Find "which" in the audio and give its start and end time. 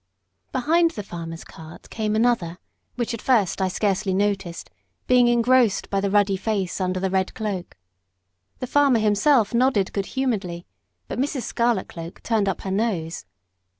2.95-3.13